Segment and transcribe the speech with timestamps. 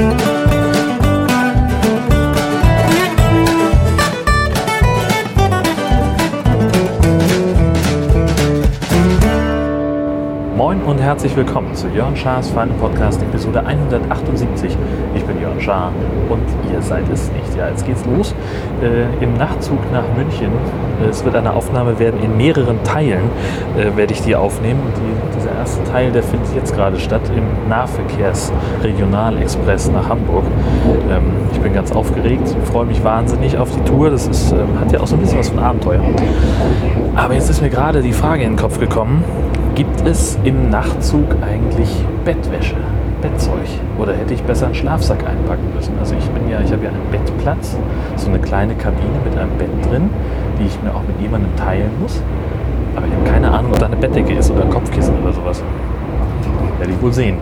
[0.00, 0.29] Moin und
[11.20, 14.74] herzlich willkommen zu Jörn Schars Feinen Podcast Episode 178.
[15.14, 15.92] Ich bin Jörn Schaar
[16.30, 16.40] und
[16.72, 17.54] ihr seid es nicht.
[17.58, 18.34] Ja, jetzt geht's los
[18.82, 20.50] äh, im Nachtzug nach München.
[21.10, 23.20] Es wird eine Aufnahme werden in mehreren Teilen,
[23.76, 24.80] äh, werde ich die aufnehmen.
[24.96, 30.44] Die, dieser erste Teil, der findet jetzt gerade statt im Nahverkehrs-Regionalexpress nach Hamburg.
[31.10, 34.08] Ähm, ich bin ganz aufgeregt, freue mich wahnsinnig auf die Tour.
[34.08, 36.00] Das ist, ähm, hat ja auch so ein bisschen was von Abenteuer.
[37.14, 39.22] Aber jetzt ist mir gerade die Frage in den Kopf gekommen,
[39.80, 41.88] Gibt es im Nachtzug eigentlich
[42.26, 42.76] Bettwäsche,
[43.22, 43.64] Bettzeug?
[43.98, 45.94] Oder hätte ich besser einen Schlafsack einpacken müssen?
[45.98, 47.78] Also ich bin ja, ich habe ja einen Bettplatz,
[48.16, 50.10] so eine kleine Kabine mit einem Bett drin,
[50.58, 52.20] die ich mir auch mit jemandem teilen muss.
[52.94, 55.62] Aber ich habe keine Ahnung, ob da eine Bettdecke ist oder ein Kopfkissen oder sowas.
[56.76, 57.38] Werde ich wohl sehen.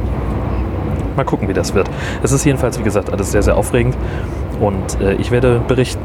[1.17, 1.91] Mal gucken, wie das wird.
[2.23, 3.97] Es ist jedenfalls, wie gesagt, alles sehr, sehr aufregend.
[4.61, 6.05] Und äh, ich werde berichten,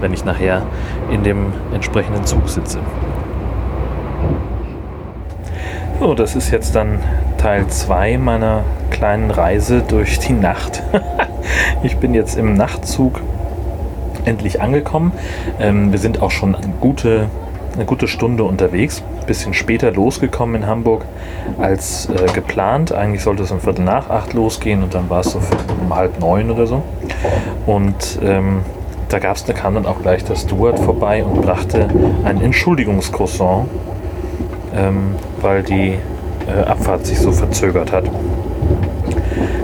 [0.00, 0.62] wenn ich nachher
[1.10, 2.78] in dem entsprechenden Zug sitze.
[5.98, 6.98] So, das ist jetzt dann
[7.38, 10.82] Teil 2 meiner kleinen Reise durch die Nacht.
[11.82, 13.22] ich bin jetzt im Nachtzug
[14.26, 15.12] endlich angekommen.
[15.58, 17.30] Ähm, wir sind auch schon eine gute,
[17.74, 19.02] eine gute Stunde unterwegs.
[19.26, 21.06] Bisschen später losgekommen in Hamburg
[21.58, 22.92] als äh, geplant.
[22.92, 25.40] Eigentlich sollte es um Viertel nach acht losgehen und dann war es so
[25.80, 26.82] um halb neun oder so.
[27.64, 28.60] Und ähm,
[29.08, 31.88] da gab's, da kam dann auch gleich der Steward vorbei und brachte
[32.24, 33.66] ein Entschuldigungscroissant
[34.76, 35.94] ähm, weil die
[36.46, 38.04] äh, Abfahrt sich so verzögert hat.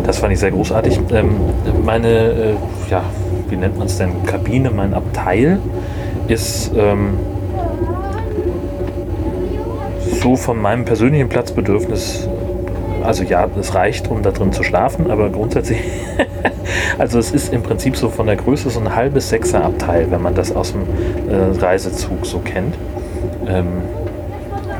[0.04, 0.98] Das fand ich sehr großartig.
[1.12, 1.36] Ähm,
[1.84, 2.54] meine, äh,
[2.90, 3.04] ja,
[3.48, 5.58] wie nennt man es denn, Kabine, mein Abteil
[6.28, 7.18] ist ähm,
[10.22, 12.28] so von meinem persönlichen Platzbedürfnis,
[13.02, 15.80] also ja, es reicht, um da drin zu schlafen, aber grundsätzlich,
[16.98, 20.22] also es ist im Prinzip so von der Größe so ein halbes Sechser Abteil, wenn
[20.22, 20.82] man das aus dem
[21.28, 22.76] äh, Reisezug so kennt.
[23.48, 23.66] Ähm,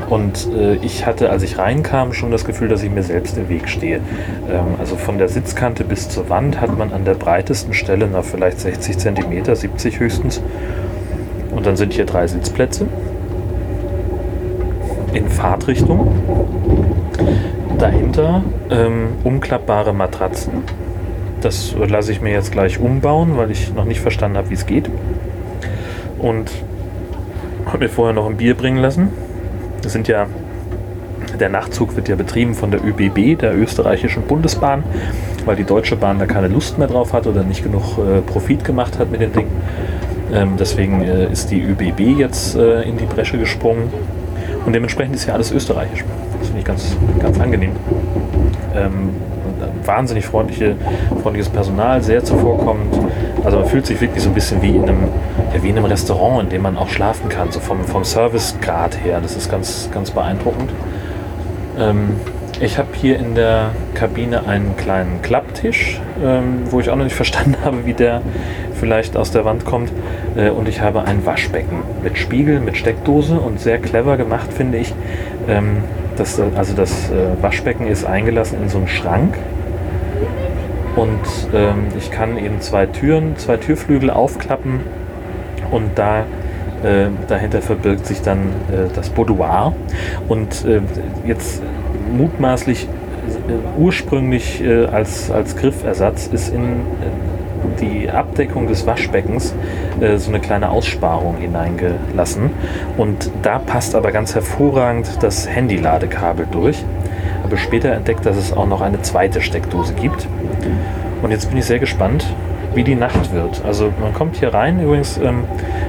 [0.09, 3.49] und äh, ich hatte, als ich reinkam, schon das Gefühl, dass ich mir selbst im
[3.49, 3.97] Weg stehe.
[4.49, 8.23] Ähm, also von der Sitzkante bis zur Wand hat man an der breitesten Stelle noch
[8.23, 10.41] vielleicht 60 cm, 70 höchstens.
[11.55, 12.87] Und dann sind hier drei Sitzplätze
[15.13, 16.11] in Fahrtrichtung.
[17.77, 20.63] Dahinter ähm, umklappbare Matratzen.
[21.41, 24.65] Das lasse ich mir jetzt gleich umbauen, weil ich noch nicht verstanden habe, wie es
[24.65, 24.89] geht.
[26.19, 26.51] Und
[27.65, 29.09] habe mir vorher noch ein Bier bringen lassen.
[29.83, 30.25] Das sind ja,
[31.39, 34.83] der Nachtzug wird ja betrieben von der ÖBB, der österreichischen Bundesbahn,
[35.45, 38.63] weil die Deutsche Bahn da keine Lust mehr drauf hat oder nicht genug äh, Profit
[38.63, 39.51] gemacht hat mit den Dingen.
[40.33, 43.91] Ähm, deswegen äh, ist die ÖBB jetzt äh, in die Bresche gesprungen.
[44.65, 46.03] Und dementsprechend ist ja alles österreichisch.
[46.39, 47.71] Das finde ich ganz, ganz angenehm.
[48.73, 49.09] Ähm,
[49.85, 50.75] wahnsinnig freundliche,
[51.21, 52.97] freundliches Personal, sehr zuvorkommend.
[53.43, 55.07] Also man fühlt sich wirklich so ein bisschen wie in einem,
[55.63, 59.19] wie in einem Restaurant, in dem man auch schlafen kann, so vom, vom Servicegrad her.
[59.21, 60.69] Das ist ganz, ganz beeindruckend.
[61.79, 62.17] Ähm,
[62.59, 67.15] ich habe hier in der Kabine einen kleinen Klapptisch, ähm, wo ich auch noch nicht
[67.23, 68.21] verstanden habe, wie der
[68.75, 69.91] vielleicht aus der Wand kommt.
[70.35, 74.79] Äh, und ich habe ein Waschbecken mit Spiegel, mit Steckdose und sehr clever gemacht, finde
[74.79, 74.93] ich.
[75.47, 75.83] Ähm,
[76.17, 79.35] das, also das äh, Waschbecken ist eingelassen in so einen Schrank
[80.95, 81.19] und
[81.55, 84.81] ähm, ich kann eben zwei Türen, zwei Türflügel aufklappen
[85.73, 86.19] und da
[86.83, 89.73] äh, dahinter verbirgt sich dann äh, das Boudoir.
[90.27, 90.81] Und äh,
[91.25, 91.61] jetzt
[92.15, 92.87] mutmaßlich
[93.47, 99.53] äh, ursprünglich äh, als, als Griffersatz ist in äh, die Abdeckung des Waschbeckens
[100.17, 102.49] so eine kleine Aussparung hineingelassen.
[102.97, 106.83] Und da passt aber ganz hervorragend das Handy-Ladekabel durch.
[107.43, 110.27] Aber später entdeckt, dass es auch noch eine zweite Steckdose gibt.
[111.21, 112.25] Und jetzt bin ich sehr gespannt,
[112.75, 113.63] wie die Nacht wird.
[113.65, 115.45] Also man kommt hier rein, übrigens, ähm,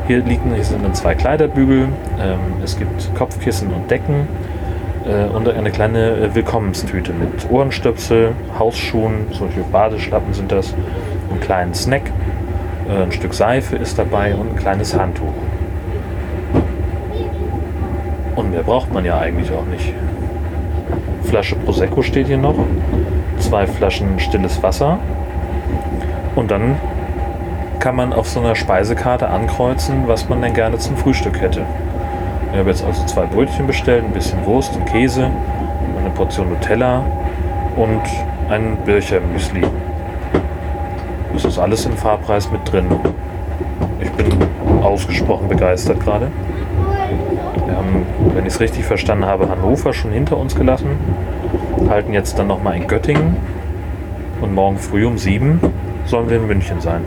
[0.07, 1.89] hier liegen hier sind dann zwei Kleiderbügel,
[2.21, 4.29] ähm, es gibt Kopfkissen und Decken
[5.07, 10.75] äh, und eine kleine äh, Willkommenstüte mit Ohrenstöpsel, Hausschuhen, solche Badeschlappen sind das,
[11.31, 12.11] einen kleinen Snack,
[12.89, 15.33] äh, ein Stück Seife ist dabei und ein kleines Handtuch.
[18.37, 19.95] Und mehr braucht man ja eigentlich auch nicht.
[21.23, 22.57] Flasche Prosecco steht hier noch,
[23.39, 24.99] zwei Flaschen stilles Wasser
[26.37, 26.77] und dann
[27.79, 31.63] kann man auf so einer Speisekarte ankreuzen, was man denn gerne zum Frühstück hätte.
[32.53, 35.31] Ich habe jetzt also zwei Brötchen bestellt, ein bisschen Wurst und Käse,
[35.99, 37.05] eine Portion Nutella
[37.77, 38.03] und
[38.49, 39.63] ein Bircher Müsli.
[41.33, 42.87] Das ist alles im Fahrpreis mit drin.
[44.01, 44.27] Ich bin
[44.83, 46.29] ausgesprochen begeistert gerade.
[47.67, 50.91] Wir haben, wenn ich es richtig verstanden habe, Hannover schon hinter uns gelassen.
[51.89, 53.37] Halten jetzt dann nochmal in Göttingen
[54.41, 55.61] Und morgen früh um sieben
[56.07, 57.05] sollen wir in München sein.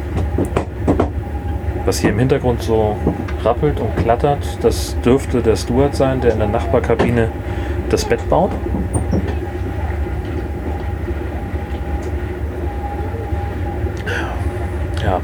[1.85, 2.97] Was hier im Hintergrund so
[3.43, 7.29] rappelt und klattert, das dürfte der Stuart sein, der in der Nachbarkabine
[7.89, 8.51] das Bett baut.
[15.01, 15.21] Ja,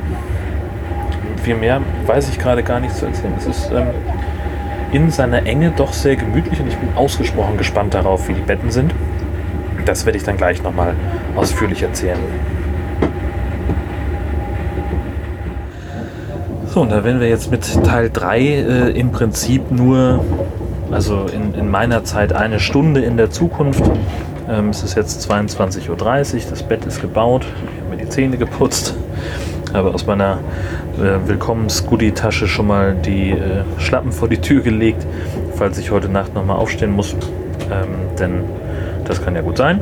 [1.43, 3.33] viel mehr weiß ich gerade gar nicht zu erzählen.
[3.37, 3.87] Es ist ähm,
[4.93, 8.71] in seiner Enge doch sehr gemütlich und ich bin ausgesprochen gespannt darauf, wie die Betten
[8.71, 8.93] sind.
[9.85, 10.93] Das werde ich dann gleich nochmal
[11.35, 12.19] ausführlich erzählen.
[16.73, 20.25] So, und da werden wir jetzt mit Teil 3 äh, im Prinzip nur,
[20.89, 23.83] also in, in meiner Zeit eine Stunde in der Zukunft.
[24.49, 25.97] Ähm, es ist jetzt 22.30 Uhr,
[26.49, 28.95] das Bett ist gebaut, ich habe mir die Zähne geputzt,
[29.71, 30.39] habe aus meiner
[30.97, 35.05] äh, Willkommens-Goodie-Tasche schon mal die äh, Schlappen vor die Tür gelegt,
[35.55, 37.13] falls ich heute Nacht nochmal aufstehen muss.
[37.69, 38.45] Ähm, denn
[39.05, 39.79] das kann ja gut sein.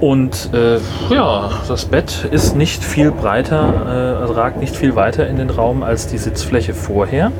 [0.00, 0.78] Und äh,
[1.08, 5.82] ja, das Bett ist nicht viel breiter, äh, ragt nicht viel weiter in den Raum
[5.82, 7.32] als die Sitzfläche vorher.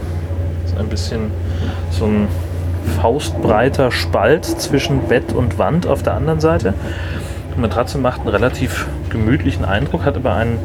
[0.65, 1.31] Ist ein bisschen
[1.91, 2.29] so ein
[3.01, 6.73] faustbreiter Spalt zwischen Bett und Wand auf der anderen Seite.
[7.55, 10.59] Die Matratze macht einen relativ gemütlichen Eindruck, hat aber einen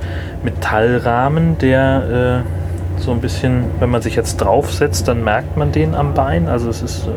[0.44, 2.44] Metallrahmen, der
[2.97, 6.47] äh, so ein bisschen, wenn man sich jetzt draufsetzt, dann merkt man den am Bein.
[6.47, 7.09] Also es ist, äh,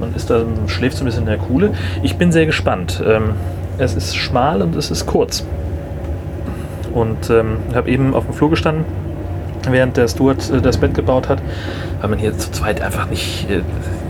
[0.00, 1.72] man ist da, schläft so ein bisschen in der Kuhle.
[2.02, 3.02] Ich bin sehr gespannt.
[3.06, 3.32] Ähm,
[3.78, 5.44] es ist schmal und es ist kurz.
[6.92, 8.84] Und ähm, habe eben auf dem Flur gestanden,
[9.68, 11.42] während der Stuart äh, das Bett gebaut hat,
[12.00, 13.60] weil man hier zu zweit einfach nicht, äh,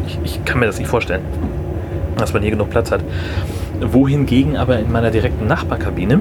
[0.07, 1.23] ich, ich kann mir das nicht vorstellen,
[2.17, 3.01] dass man hier genug Platz hat
[3.81, 6.21] wohingegen aber in meiner direkten Nachbarkabine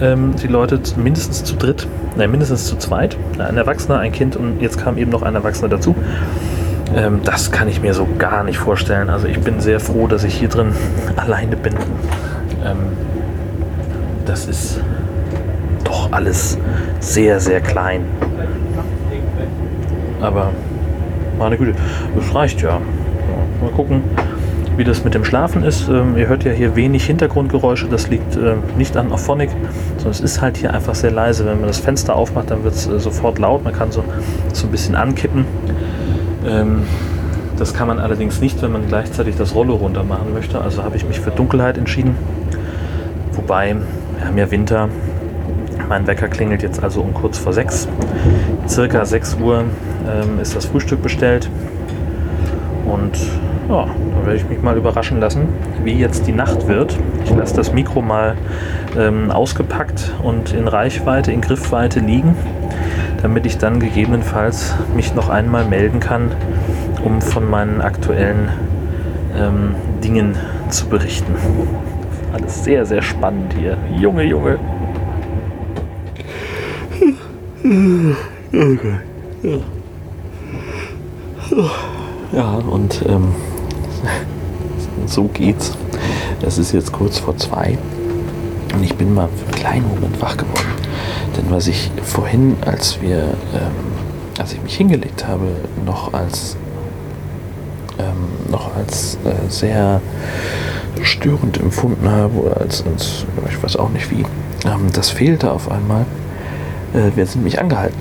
[0.00, 1.86] ähm, die Leute mindestens zu dritt,
[2.16, 5.68] nein, mindestens zu zweit, ein Erwachsener, ein Kind und jetzt kam eben noch ein Erwachsener
[5.68, 5.94] dazu.
[6.94, 9.10] Ähm, das kann ich mir so gar nicht vorstellen.
[9.10, 10.72] Also ich bin sehr froh, dass ich hier drin
[11.16, 11.74] alleine bin.
[12.64, 12.76] Ähm,
[14.26, 14.80] das ist
[15.84, 16.58] doch alles
[17.00, 18.04] sehr, sehr klein.
[20.20, 20.50] Aber
[21.38, 21.74] meine Güte,
[22.14, 22.80] das reicht ja.
[23.60, 24.02] Mal gucken
[24.76, 25.88] wie das mit dem Schlafen ist.
[25.88, 29.50] Ähm, ihr hört ja hier wenig Hintergrundgeräusche, das liegt äh, nicht an Auphonic,
[29.96, 31.44] sondern es ist halt hier einfach sehr leise.
[31.44, 34.02] Wenn man das Fenster aufmacht, dann wird es äh, sofort laut, man kann so,
[34.52, 35.44] so ein bisschen ankippen.
[36.46, 36.82] Ähm,
[37.58, 40.60] das kann man allerdings nicht, wenn man gleichzeitig das Rollo runter machen möchte.
[40.60, 42.16] Also habe ich mich für Dunkelheit entschieden.
[43.32, 43.76] Wobei,
[44.18, 44.88] wir haben ja Winter.
[45.88, 47.88] Mein Wecker klingelt jetzt also um kurz vor sechs.
[48.68, 49.64] Circa 6 Uhr
[50.06, 51.48] ähm, ist das Frühstück bestellt.
[52.86, 53.16] Und
[53.68, 55.48] ja, da werde ich mich mal überraschen lassen,
[55.84, 56.96] wie jetzt die Nacht wird.
[57.24, 58.36] Ich lasse das Mikro mal
[58.98, 62.34] ähm, ausgepackt und in Reichweite, in Griffweite liegen,
[63.22, 66.32] damit ich dann gegebenenfalls mich noch einmal melden kann,
[67.04, 68.48] um von meinen aktuellen
[69.36, 70.36] ähm, Dingen
[70.68, 71.34] zu berichten.
[72.32, 73.78] Alles sehr, sehr spannend hier.
[73.96, 74.58] Junge, Junge.
[78.54, 78.98] Okay.
[79.42, 79.58] Ja.
[82.32, 83.34] Ja, und ähm,
[85.06, 85.76] so geht's.
[86.42, 87.78] Es ist jetzt kurz vor zwei
[88.74, 90.71] und ich bin mal für einen kleinen Moment wach geworden.
[91.36, 93.18] Denn was ich vorhin, als wir,
[93.54, 95.46] ähm, als ich mich hingelegt habe,
[95.84, 96.56] noch als
[97.98, 100.00] ähm, noch als äh, sehr
[101.02, 104.24] störend empfunden habe oder als, als ich weiß auch nicht wie,
[104.64, 106.04] ähm, das fehlte auf einmal.
[106.94, 107.98] Äh, wir sind mich angehalten.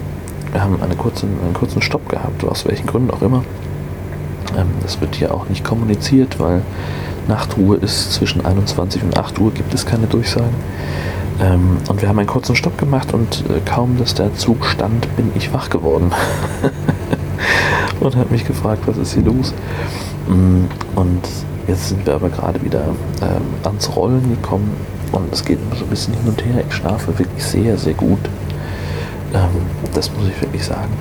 [0.51, 3.43] Wir haben eine kurzen, einen kurzen Stopp gehabt, aus welchen Gründen auch immer.
[4.57, 6.61] Ähm, das wird hier auch nicht kommuniziert, weil
[7.27, 10.55] Nachtruhe ist zwischen 21 und 8 Uhr, gibt es keine Durchsagen.
[11.41, 15.13] Ähm, und wir haben einen kurzen Stopp gemacht und äh, kaum, dass der Zug stand,
[15.15, 16.11] bin ich wach geworden.
[17.99, 19.53] und habe mich gefragt, was ist hier los?
[20.27, 21.27] Mm, und
[21.67, 22.83] jetzt sind wir aber gerade wieder
[23.21, 24.71] ähm, ans Rollen gekommen
[25.11, 26.63] und es geht so ein bisschen hin und her.
[26.69, 28.19] Ich schlafe wirklich sehr, sehr gut.
[29.93, 30.91] das muss ich wirklich sagen.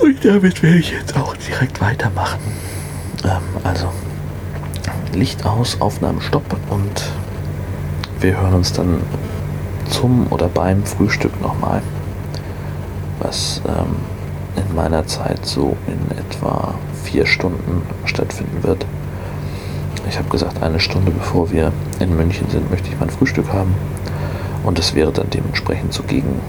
[0.00, 2.40] Und damit werde ich jetzt auch direkt weitermachen.
[3.24, 3.88] Ähm, also
[5.14, 7.02] Licht aus, Aufnahme stopp und
[8.20, 9.00] wir hören uns dann
[9.88, 11.82] zum oder beim Frühstück nochmal,
[13.18, 13.96] was ähm,
[14.56, 18.84] in meiner Zeit so in etwa vier Stunden stattfinden wird.
[20.08, 23.74] Ich habe gesagt, eine Stunde bevor wir in München sind, möchte ich mein Frühstück haben.
[24.64, 26.40] Und es wäre dann dementsprechend so gegen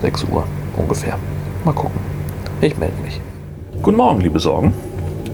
[0.00, 0.44] 6 Uhr
[0.76, 1.18] ungefähr.
[1.64, 2.00] Mal gucken.
[2.60, 3.20] Ich melde mich.
[3.82, 4.72] Guten Morgen, liebe Sorgen.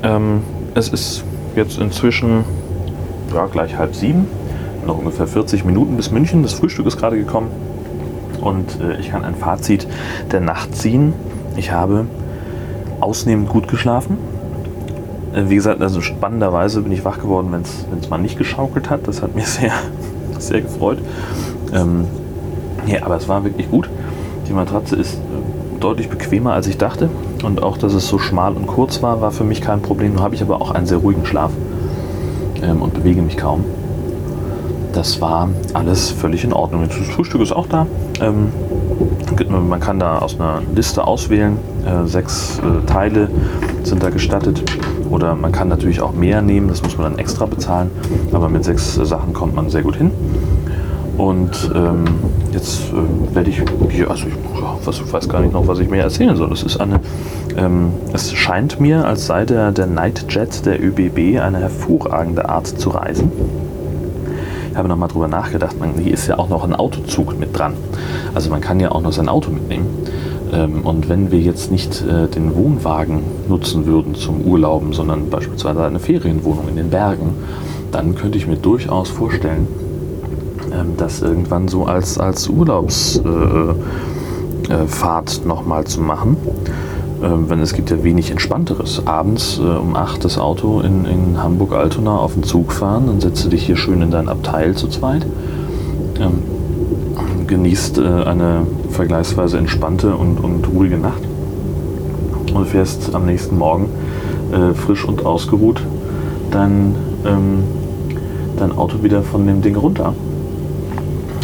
[0.03, 0.43] Ähm,
[0.75, 1.25] es ist
[1.55, 2.45] jetzt inzwischen
[3.33, 4.27] ja, gleich halb sieben.
[4.91, 6.43] Noch ungefähr 40 Minuten bis München.
[6.43, 7.49] Das Frühstück ist gerade gekommen.
[8.41, 9.87] Und äh, ich kann ein Fazit
[10.33, 11.13] der Nacht ziehen.
[11.57, 12.07] Ich habe
[12.99, 14.19] ausnehmend gut geschlafen.
[15.33, 17.63] Äh, wie gesagt, also spannenderweise bin ich wach geworden, wenn
[18.01, 19.07] es mal nicht geschaukelt hat.
[19.07, 19.71] Das hat mir sehr,
[20.41, 20.99] sehr gefreut.
[21.73, 22.07] Ähm,
[22.89, 23.89] ja, aber es war wirklich gut.
[24.49, 27.11] Die Matratze ist äh, deutlich bequemer, als ich dachte.
[27.45, 30.15] Und auch, dass es so schmal und kurz war, war für mich kein Problem.
[30.15, 31.53] Nur habe ich aber auch einen sehr ruhigen Schlaf
[32.61, 33.65] ähm, und bewege mich kaum.
[34.93, 36.89] Das war alles völlig in Ordnung.
[36.89, 37.87] Das Frühstück ist auch da.
[38.21, 38.53] Ähm,
[39.49, 41.57] man kann da aus einer Liste auswählen.
[41.87, 43.31] Äh, sechs äh, Teile
[43.85, 44.63] sind da gestattet.
[45.09, 47.91] Oder man kann natürlich auch mehr nehmen, das muss man dann extra bezahlen.
[48.33, 50.11] Aber mit sechs äh, Sachen kommt man sehr gut hin.
[51.17, 52.05] Und ähm,
[52.53, 53.63] jetzt äh, werde ich,
[54.09, 54.35] also ich,
[54.85, 56.51] was, weiß gar nicht noch, was ich mehr erzählen soll.
[57.57, 62.91] Ähm, es scheint mir, als sei der, der Nightjet der ÖBB eine hervorragende Art zu
[62.91, 63.31] reisen.
[64.71, 67.75] Ich habe nochmal drüber nachgedacht, man, hier ist ja auch noch ein Autozug mit dran.
[68.35, 69.87] Also man kann ja auch noch sein Auto mitnehmen.
[70.53, 75.85] Ähm, und wenn wir jetzt nicht äh, den Wohnwagen nutzen würden zum Urlauben, sondern beispielsweise
[75.85, 77.35] eine Ferienwohnung in den Bergen,
[77.91, 79.67] dann könnte ich mir durchaus vorstellen,
[80.73, 83.77] ähm, das irgendwann so als, als Urlaubsfahrt
[84.69, 86.37] äh, äh, nochmal zu machen.
[87.23, 89.07] Ähm, wenn es gibt ja wenig Entspannteres.
[89.07, 93.45] Abends äh, um 8 das Auto in, in Hamburg-Altona auf den Zug fahren, dann setzt
[93.45, 95.27] du dich hier schön in dein Abteil zu zweit.
[96.19, 96.43] Ähm,
[97.47, 101.23] genießt äh, eine vergleichsweise entspannte und, und ruhige Nacht
[102.55, 103.91] und fährst am nächsten Morgen
[104.53, 105.83] äh, frisch und ausgeruht
[106.51, 106.95] dein,
[107.27, 107.65] ähm,
[108.57, 110.15] dein Auto wieder von dem Ding runter.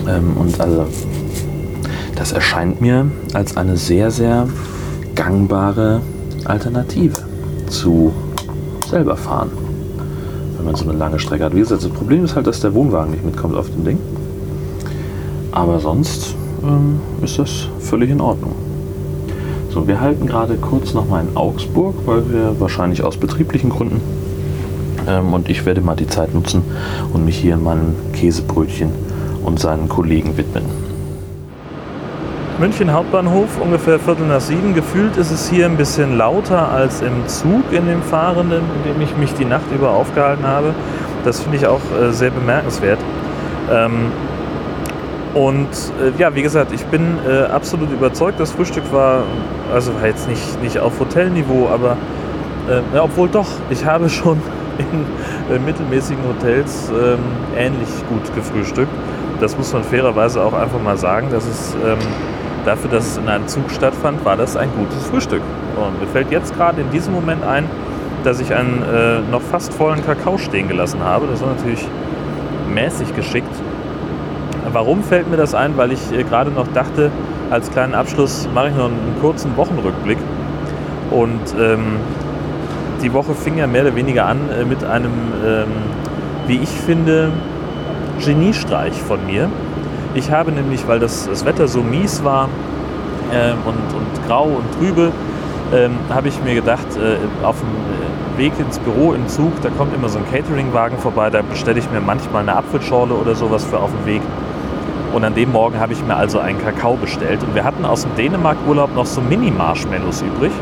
[0.09, 0.87] Ähm, und also
[2.15, 4.49] das erscheint mir als eine sehr, sehr
[5.17, 6.01] gangbare
[6.45, 7.15] Alternative
[7.67, 8.13] zu
[8.89, 9.51] selber fahren.
[10.57, 11.55] Wenn man so eine lange Strecke hat.
[11.55, 13.99] Wie gesagt, das Problem ist halt, dass der Wohnwagen nicht mitkommt auf dem Ding.
[15.51, 18.55] Aber sonst ähm, ist das völlig in Ordnung.
[19.71, 24.01] So, wir halten gerade kurz nochmal in Augsburg, weil wir wahrscheinlich aus betrieblichen Gründen
[25.07, 26.63] ähm, und ich werde mal die Zeit nutzen
[27.13, 28.91] und mich hier in meinem Käsebrötchen
[29.45, 30.86] und seinen Kollegen widmen.
[32.59, 34.75] München Hauptbahnhof, ungefähr Viertel nach sieben.
[34.75, 39.03] Gefühlt ist es hier ein bisschen lauter als im Zug in dem Fahrenden, in dem
[39.03, 40.75] ich mich die Nacht über aufgehalten habe.
[41.23, 42.99] Das finde ich auch äh, sehr bemerkenswert.
[43.71, 44.11] Ähm,
[45.35, 48.41] und äh, ja, wie gesagt, ich bin äh, absolut überzeugt.
[48.41, 49.25] Das Frühstück war,
[49.75, 51.99] also war jetzt nicht, nicht auf Hotelniveau, aber
[52.71, 54.41] äh, ja, obwohl doch, ich habe schon
[54.79, 57.19] in äh, mittelmäßigen Hotels ähm,
[57.55, 58.93] ähnlich gut gefrühstückt
[59.41, 61.99] das muss man fairerweise auch einfach mal sagen, dass es ähm,
[62.67, 65.43] dafür, dass es in einem Zug stattfand, war das ein gutes Frühstück.
[65.77, 67.65] Und mir fällt jetzt gerade in diesem Moment ein,
[68.25, 71.27] dass ich einen äh, noch fast vollen Kakao stehen gelassen habe.
[71.29, 71.87] Das war natürlich
[72.73, 73.55] mäßig geschickt.
[74.73, 75.77] Warum fällt mir das ein?
[75.77, 77.11] Weil ich äh, gerade noch dachte,
[77.51, 80.19] als kleinen Abschluss mache ich noch einen kurzen Wochenrückblick.
[81.11, 81.99] Und ähm,
[83.03, 85.13] die Woche fing ja mehr oder weniger an äh, mit einem,
[85.45, 85.69] ähm,
[86.49, 87.31] wie ich finde,
[88.25, 89.49] Geniestreich von mir.
[90.17, 92.49] Ich habe nämlich, weil das, das Wetter so mies war
[93.33, 95.13] äh, und, und grau und trübe,
[95.75, 99.69] ähm, habe ich mir gedacht, äh, auf dem äh, Weg ins Büro im Zug, da
[99.69, 103.63] kommt immer so ein Cateringwagen vorbei, da bestelle ich mir manchmal eine Apfelschorle oder sowas
[103.65, 104.23] für auf dem Weg.
[105.13, 107.43] Und an dem Morgen habe ich mir also einen Kakao bestellt.
[107.43, 110.53] Und wir hatten aus dem Dänemark-Urlaub noch so Mini-Marshmallows übrig.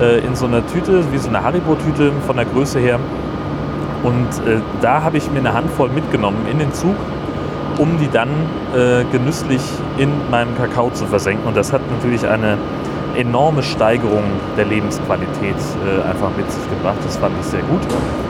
[0.00, 2.98] Äh, in so einer Tüte, wie so eine Haribo-Tüte von der Größe her.
[4.02, 6.96] Und äh, da habe ich mir eine Handvoll mitgenommen in den Zug,
[7.76, 8.30] um die dann
[8.74, 9.62] äh, genüsslich
[9.98, 11.46] in meinem Kakao zu versenken.
[11.46, 12.56] Und das hat natürlich eine
[13.16, 14.24] enorme Steigerung
[14.56, 16.98] der Lebensqualität äh, einfach mit sich gebracht.
[17.04, 17.80] Das fand ich sehr gut.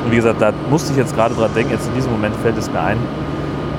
[0.05, 1.73] Und wie gesagt, da musste ich jetzt gerade dran denken.
[1.73, 2.99] Jetzt in diesem Moment fällt es mir ein,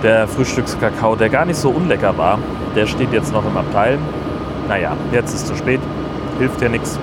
[0.03, 2.39] der Frühstückskakao, der gar nicht so unlecker war,
[2.75, 3.97] der steht jetzt noch im Abteil.
[4.67, 5.81] Naja, jetzt ist es zu spät,
[6.37, 6.99] hilft ja nichts.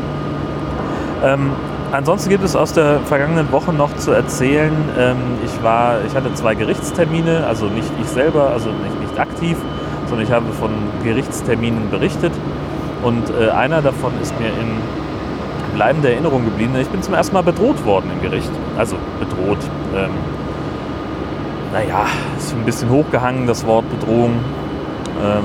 [1.24, 1.50] Ähm,
[1.92, 6.34] Ansonsten gibt es aus der vergangenen Woche noch zu erzählen, ähm, ich, war, ich hatte
[6.34, 9.56] zwei Gerichtstermine, also nicht ich selber, also nicht, nicht aktiv,
[10.08, 10.70] sondern ich habe von
[11.04, 12.32] Gerichtsterminen berichtet.
[13.02, 14.76] Und äh, einer davon ist mir in
[15.74, 16.74] bleibender Erinnerung geblieben.
[16.80, 18.50] Ich bin zum ersten Mal bedroht worden im Gericht.
[18.76, 19.58] Also bedroht.
[19.94, 20.10] Ähm,
[21.72, 24.32] naja, ist ein bisschen hochgehangen, das Wort Bedrohung.
[25.22, 25.44] Ähm,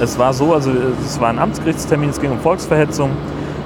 [0.00, 0.70] es war so, also
[1.04, 3.10] es war ein Amtsgerichtstermin, es ging um Volksverhetzung.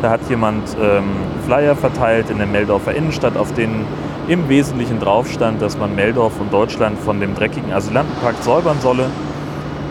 [0.02, 1.04] Da hat jemand ähm,
[1.46, 3.86] Flyer verteilt in der Meldorfer Innenstadt, auf denen
[4.28, 9.06] im Wesentlichen drauf stand, dass man Meldorf und Deutschland von dem dreckigen Asylantenpakt säubern solle.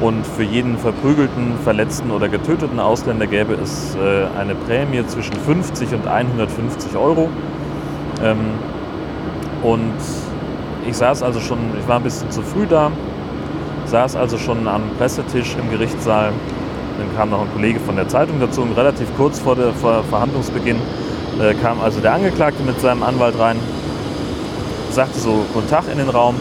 [0.02, 5.94] Und für jeden verprügelten, verletzten oder getöteten Ausländer gäbe es äh, eine Prämie zwischen 50
[5.94, 7.30] und 150 Euro.
[8.22, 8.38] Ähm,
[9.64, 9.94] und
[10.86, 12.92] ich saß also schon, ich war ein bisschen zu früh da,
[13.86, 16.34] saß also schon am Pressetisch im Gerichtssaal
[16.98, 20.78] dann kam noch ein Kollege von der Zeitung dazu und relativ kurz vor der Verhandlungsbeginn
[21.40, 23.58] äh, kam also der Angeklagte mit seinem Anwalt rein,
[24.92, 26.36] sagte so Guten Tag in den Raum,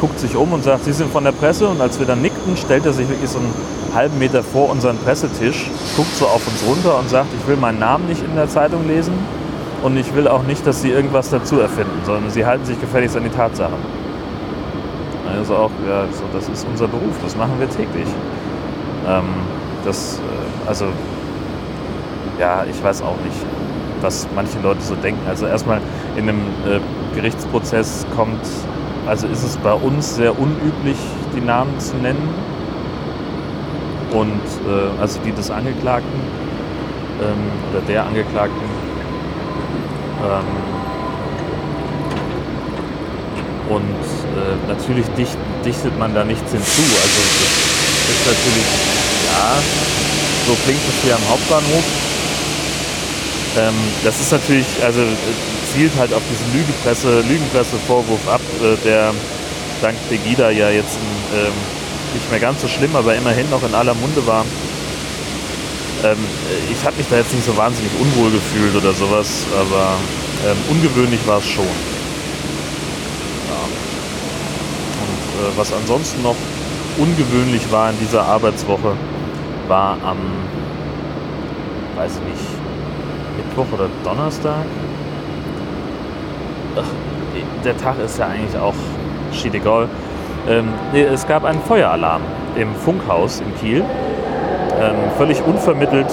[0.00, 1.68] guckt sich um und sagt, Sie sind von der Presse.
[1.68, 3.54] Und als wir dann nickten, stellt er sich wirklich so einen
[3.94, 7.78] halben Meter vor unseren Pressetisch, guckt so auf uns runter und sagt, ich will meinen
[7.78, 9.12] Namen nicht in der Zeitung lesen
[9.82, 13.16] und ich will auch nicht, dass Sie irgendwas dazu erfinden, sondern Sie halten sich gefälligst
[13.16, 13.78] an die Tatsachen.
[15.36, 18.08] Also auch, ja, so, das ist unser Beruf, das machen wir täglich.
[19.06, 19.24] Ähm,
[19.84, 20.86] das, äh, also,
[22.38, 23.36] ja, ich weiß auch nicht,
[24.00, 25.20] was manche Leute so denken.
[25.28, 25.80] Also erstmal
[26.16, 26.80] in einem äh,
[27.14, 28.40] Gerichtsprozess kommt,
[29.06, 30.96] also ist es bei uns sehr unüblich,
[31.36, 32.28] die Namen zu nennen.
[34.12, 36.20] Und äh, also die des Angeklagten
[37.22, 37.36] ähm,
[37.70, 38.60] oder der Angeklagten.
[40.24, 40.70] Ähm,
[43.68, 46.82] und natürlich dicht, dichtet man da nichts hinzu.
[46.82, 49.09] Also das ist natürlich,
[50.46, 51.84] so klingt es hier am Hauptbahnhof.
[53.58, 55.00] Ähm, das ist natürlich, also
[55.72, 59.14] zielt halt auf diesen Lügenpresse, Lügenpresse-Vorwurf ab, äh, der
[59.80, 60.98] dank Pegida ja jetzt
[61.34, 61.52] ähm,
[62.14, 64.44] nicht mehr ganz so schlimm, aber immerhin noch in aller Munde war.
[66.04, 66.18] Ähm,
[66.70, 69.96] ich habe mich da jetzt nicht so wahnsinnig unwohl gefühlt oder sowas, aber
[70.46, 71.64] ähm, ungewöhnlich war es schon.
[73.48, 73.62] Ja.
[75.02, 76.36] Und äh, was ansonsten noch
[76.98, 78.94] ungewöhnlich war in dieser Arbeitswoche,
[79.70, 80.18] war am,
[81.96, 82.44] weiß ich nicht,
[83.38, 84.66] Mittwoch oder Donnerstag.
[86.76, 88.74] Ach, der Tag ist ja eigentlich auch
[89.32, 89.88] shit egal.
[90.48, 92.22] Ähm, es gab einen Feueralarm
[92.56, 93.84] im Funkhaus in Kiel.
[94.80, 96.10] Ähm, völlig unvermittelt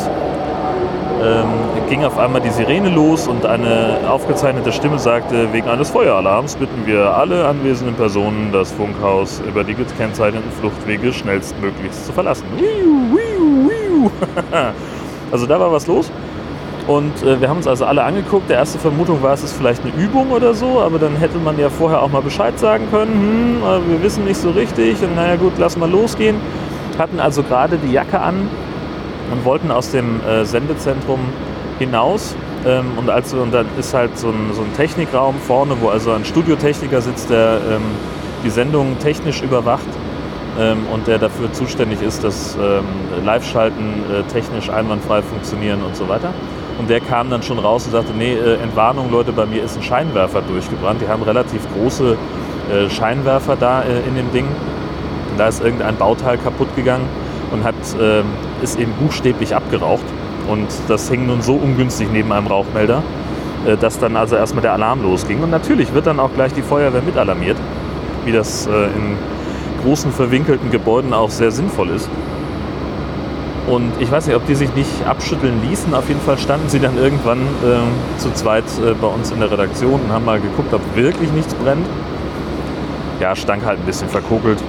[1.24, 1.48] ähm,
[1.90, 6.86] ging auf einmal die Sirene los und eine aufgezeichnete Stimme sagte, wegen eines Feueralarms bitten
[6.86, 12.46] wir alle anwesenden Personen, das Funkhaus über die gekennzeichneten Fluchtwege schnellstmöglichst zu verlassen.
[15.32, 16.12] also da war was los.
[16.88, 18.50] Und äh, wir haben uns also alle angeguckt.
[18.50, 21.60] Der erste Vermutung war, es ist vielleicht eine Übung oder so, aber dann hätte man
[21.60, 23.62] ja vorher auch mal Bescheid sagen können.
[23.62, 25.02] Hm, wir wissen nicht so richtig.
[25.04, 26.38] Und naja, gut, lass mal losgehen.
[26.98, 28.50] Hatten also gerade die Jacke an
[29.32, 31.20] und wollten aus dem äh, Sendezentrum
[31.78, 32.36] hinaus.
[32.66, 36.12] Ähm, und, also, und da ist halt so ein, so ein, Technikraum vorne, wo also
[36.12, 37.82] ein Studiotechniker sitzt, der ähm,
[38.46, 39.88] die Sendung technisch überwacht
[40.92, 42.84] und der dafür zuständig ist, dass ähm,
[43.24, 46.34] Live-Schalten äh, technisch einwandfrei funktionieren und so weiter.
[46.80, 49.78] Und der kam dann schon raus und sagte, nee, äh, Entwarnung, Leute, bei mir ist
[49.78, 51.00] ein Scheinwerfer durchgebrannt.
[51.02, 52.18] Die haben relativ große
[52.72, 54.48] äh, Scheinwerfer da in dem Ding.
[55.38, 57.06] Da ist irgendein Bauteil kaputt gegangen
[57.52, 58.26] und hat, ähm,
[58.64, 60.06] ist eben buchstäblich abgeraucht.
[60.48, 63.04] Und das hing nun so ungünstig neben einem Rauchmelder,
[63.82, 65.44] dass dann also erstmal der Alarm losging.
[65.44, 67.58] Und natürlich wird dann auch gleich die Feuerwehr mit alarmiert,
[68.24, 69.18] wie das in
[69.84, 72.10] großen verwinkelten Gebäuden auch sehr sinnvoll ist.
[73.68, 75.94] Und ich weiß nicht, ob die sich nicht abschütteln ließen.
[75.94, 79.52] Auf jeden Fall standen sie dann irgendwann äh, zu zweit äh, bei uns in der
[79.52, 81.86] Redaktion und haben mal geguckt, ob wirklich nichts brennt.
[83.20, 84.64] Ja, stank halt ein bisschen verkokelt.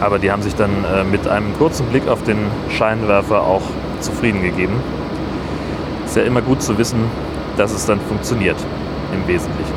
[0.00, 2.38] Aber die haben sich dann äh, mit einem kurzen Blick auf den
[2.70, 3.62] Scheinwerfer auch
[4.00, 4.74] zufrieden gegeben.
[6.04, 6.98] Ist ja immer gut zu wissen,
[7.56, 8.56] dass es dann funktioniert
[9.14, 9.74] im Wesentlichen.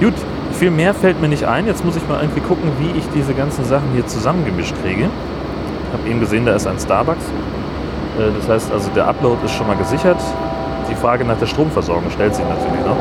[0.00, 0.14] Gut,
[0.54, 1.66] viel mehr fällt mir nicht ein.
[1.66, 5.08] Jetzt muss ich mal irgendwie gucken, wie ich diese ganzen Sachen hier zusammengemischt kriege
[5.94, 7.24] habe eben gesehen, da ist ein Starbucks.
[8.18, 10.20] Äh, das heißt also, der Upload ist schon mal gesichert.
[10.90, 12.98] Die Frage nach der Stromversorgung stellt sich natürlich noch.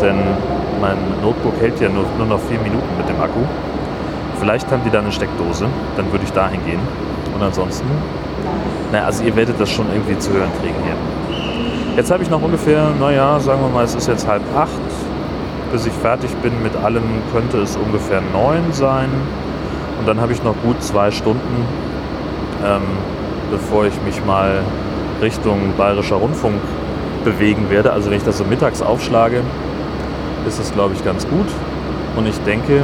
[0.00, 0.16] Denn
[0.80, 3.40] mein Notebook hält ja nur, nur noch vier Minuten mit dem Akku.
[4.38, 5.66] Vielleicht haben die da eine Steckdose,
[5.96, 6.80] dann würde ich dahin gehen.
[7.34, 7.86] Und ansonsten,
[8.92, 11.96] naja, also ihr werdet das schon irgendwie zu hören kriegen hier.
[11.96, 14.70] Jetzt habe ich noch ungefähr, naja, sagen wir mal, es ist jetzt halb acht.
[15.72, 17.02] Bis ich fertig bin mit allem,
[17.32, 19.10] könnte es ungefähr neun sein.
[19.98, 21.66] Und dann habe ich noch gut zwei Stunden,
[22.64, 22.82] ähm,
[23.50, 24.62] bevor ich mich mal
[25.20, 26.60] Richtung Bayerischer Rundfunk
[27.24, 27.92] bewegen werde.
[27.92, 29.42] Also wenn ich das so mittags aufschlage,
[30.46, 31.46] ist es, glaube ich, ganz gut.
[32.16, 32.82] Und ich denke,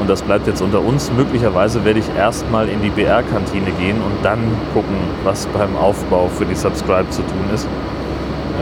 [0.00, 4.24] und das bleibt jetzt unter uns, möglicherweise werde ich erstmal in die BR-Kantine gehen und
[4.24, 4.38] dann
[4.72, 7.68] gucken, was beim Aufbau für die Subscribe zu tun ist.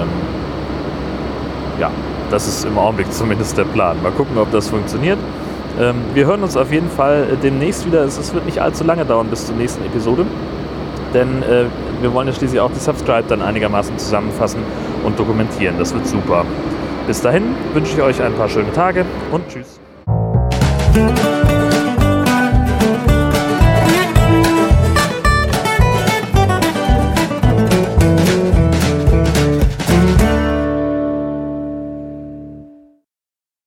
[0.01, 0.09] Ähm,
[1.79, 1.91] ja,
[2.31, 4.03] das ist im Augenblick zumindest der Plan.
[4.03, 5.19] Mal gucken, ob das funktioniert.
[5.81, 8.03] Ähm, wir hören uns auf jeden Fall äh, demnächst wieder.
[8.05, 10.27] Es, wird nicht allzu lange dauern bis zur nächsten Episode.
[11.15, 11.65] Denn äh,
[12.01, 14.61] wir wollen ja schließlich auch die Subscribe dann einigermaßen zusammenfassen
[15.05, 15.77] und dokumentieren.
[15.79, 16.45] Das wird super.
[17.07, 19.81] Bis dahin wünsche ich euch ein paar schöne Tage und tschüss.